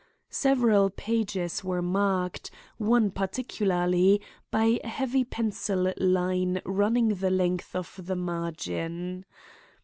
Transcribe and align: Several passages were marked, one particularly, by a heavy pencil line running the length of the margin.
Several 0.31 0.89
passages 0.89 1.63
were 1.63 1.83
marked, 1.83 2.49
one 2.79 3.11
particularly, 3.11 4.19
by 4.49 4.79
a 4.83 4.87
heavy 4.87 5.23
pencil 5.23 5.93
line 5.99 6.59
running 6.65 7.09
the 7.09 7.29
length 7.29 7.75
of 7.75 8.07
the 8.07 8.15
margin. 8.15 9.25